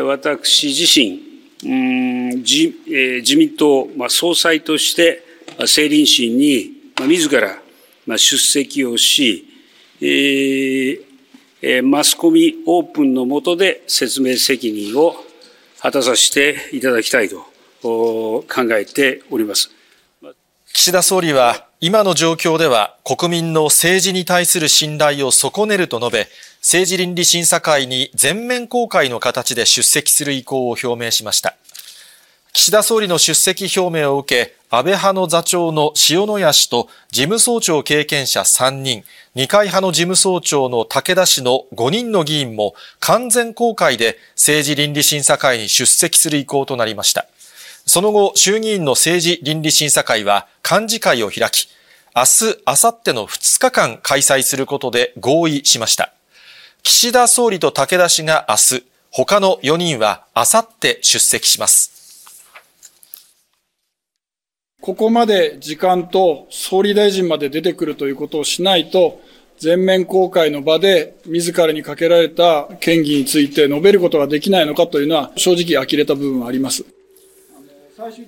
[0.00, 1.20] 私自身、
[2.40, 2.72] 自、
[3.20, 5.24] 自民党、総裁として
[5.58, 7.60] 政倫審に、自ら、
[8.16, 9.44] 出席をし、
[11.82, 15.16] マスコミオープンの下で説明責任を
[15.80, 17.38] 果たさせていただきたいと
[17.82, 19.68] 考えております。
[20.72, 26.26] 岸田総理は、今の状況では国民の政治に対する信頼を損ねると述べ、
[26.58, 31.54] 政治倫理審査会に全面公開の形で出席する意向を表明しました。
[32.52, 39.04] 岸田総理の出席表明を受け、安倍派の座長の塩谷氏と事務総長経験者3人、
[39.36, 47.28] 二階派の事務総長の武田氏の5人の議員も完全公開で政治倫理審査会に出席する意向となりました。
[47.88, 51.70] その後、衆議院の政治倫理審査会は幹事会を開き、
[52.14, 56.12] 明日、明後日の2日間開催することで合意しました。
[56.82, 62.36] 岸田総理と武田氏が明日、他の4人は明後日出席します。
[64.82, 69.18] ここまで時間と総理大臣まで出てくるということをしないと、
[69.56, 76.84] 全面公開の場で自らにかけられた権議について述べることができないのかというのは正直呆れた部分はあります。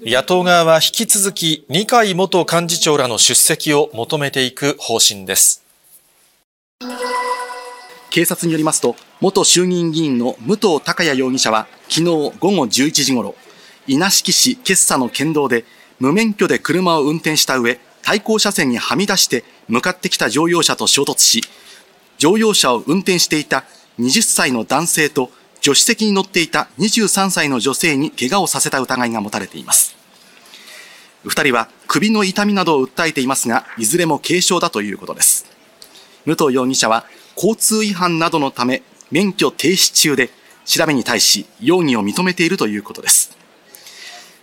[0.04, 5.62] 野党側は引き続き二階元幹事長らの出席を求めていく方針です。
[8.10, 13.36] 警察によりますと、元衆議院議員の武藤孝也容疑者は昨日午後11時ごろ、
[13.86, 15.64] 稲敷市決佐の県道で
[16.00, 21.44] 無免許で車を運転した上、対向車線にはみ出して向かってきた乗用車と衝突し、
[22.18, 23.62] 乗用車を運転していた
[24.00, 29.96] 20歳の男性と助手席に乗っていた23歳の女性に怪我をさせた疑いが持たれています。
[31.22, 35.46] 二人は首の痛みなどを訴えていますが、いずれも軽傷だということです。
[36.24, 37.04] 武藤容疑者は
[37.36, 40.30] 交通違反などのため免許停止中で、
[40.64, 43.36] 調べに対し容疑を認めているということです。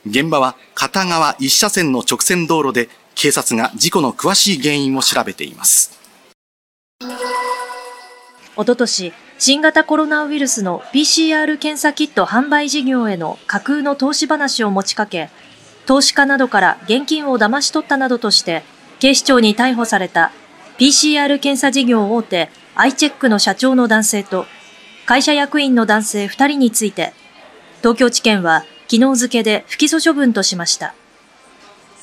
[0.05, 5.97] 現場は片側一車線の直線道路で、警察が事故の詳しい原因を調べています。
[8.55, 15.29] おととし、新型コロナウイルスの PCR 検査キット販売事業への架空の投資話を持ちかけ、
[15.85, 18.63] 投資家などから現金を騙し取ったなどとして、
[18.99, 20.31] 警視庁に逮捕された
[20.79, 24.47] PCR 検査事業大手アイチェックの社長の男性と
[25.05, 27.13] 会社役員の男性2人について、
[27.81, 30.95] 東京地検は昨日付で不起訴処分としました。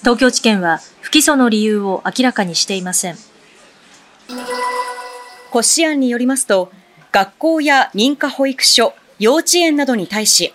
[0.00, 3.16] 東京地検は不起訴の理由を明らかにしていません。
[5.50, 6.70] 骨子案によりますと、
[7.14, 10.52] 学校や認可保育所、幼稚園などに対し、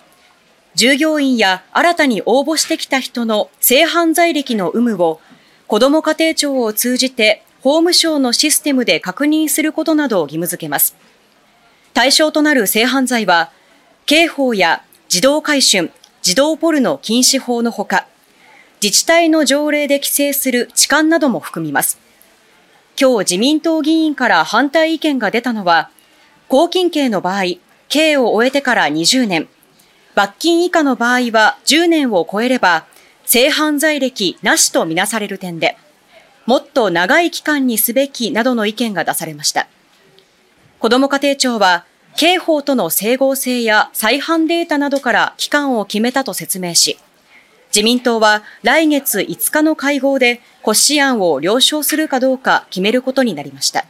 [0.74, 5.22] 従業員や新たに応募してきた人の性犯罪歴の有無を、
[5.68, 10.96] 子ども家庭庁を通じて法務省のシステムで確認することなどを義務付けます。
[11.94, 13.50] 対象となる性犯罪は、
[14.04, 18.06] 刑法や児童回春、児童ポルノ禁止法のほか、
[18.82, 21.98] 自治体の条例で規制する痴漢なども含みます。
[23.00, 25.88] 今日自民党議員から反対意見が出たのは、
[26.50, 27.44] 公金刑の場合、
[27.88, 29.48] 刑を終えてから20年、
[30.16, 32.86] 罰金以下の場合は10年を超えれば、
[33.24, 35.78] 性犯罪歴なしとみなされる点で、
[36.46, 39.68] もっと長い期間にすべきなどの意見が出されました。
[40.80, 41.84] 子ども家庭庁は、
[42.16, 46.98] 刑法との整合性や再犯データなどから期間を決めたと説明し、
[47.68, 53.86] 自民党は来月5日の会合で骨子案を了承するかどうか決めることになりました。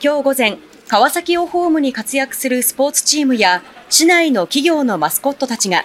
[0.00, 5.84] 今日午前、川崎をホームに活躍するスポーツチームや市内の企業のマスコットたちが、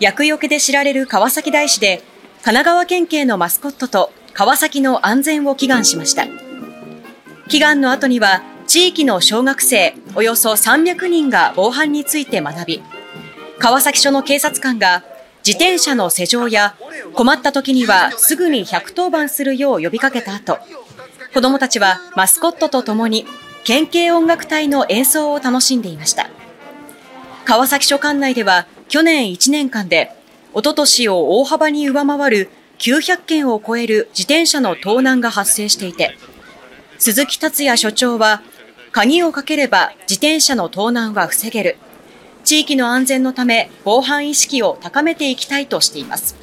[0.00, 2.02] 厄除けで知られる川崎大師で、
[2.42, 6.26] 神奈川県警のマスコットと川崎の安全を祈願しました。
[7.48, 12.82] 祈願の後には、地域の小学生およそ300人が防犯について学び、
[13.58, 15.04] 川崎署の警察官が
[15.38, 16.76] 自転車の施錠や
[17.14, 20.58] 困った時にはすぐに110番するよう呼びかけた後、
[21.34, 23.26] 子供たちはマスコットと共に
[23.64, 26.30] 県警音楽隊の演奏を楽しんでいました。
[27.44, 30.12] 川崎署管内では去年1年間で
[30.54, 36.16] おととしを大幅に上回る900件を超える自転車の盗難が発生していて、
[36.98, 38.42] 鈴木達也署長は、
[38.92, 41.76] 鍵をかければ自転車の盗難は防げる。
[42.44, 46.34] 地域の安全のため防犯意識を高めていきたいとしています。